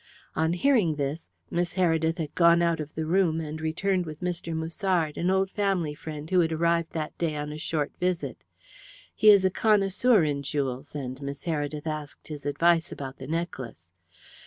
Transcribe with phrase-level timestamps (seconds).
[0.35, 4.51] On hearing this Miss Heredith had gone out of the room and returned with Mr.
[4.55, 8.43] Musard, an old family friend who had arrived that day on a short visit.
[9.13, 13.89] He is a connoisseur in jewels, and Miss Heredith asked his advice about the necklace.